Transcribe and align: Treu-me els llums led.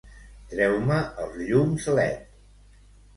Treu-me 0.53 0.95
els 1.25 1.37
llums 1.49 1.85
led. 1.99 2.25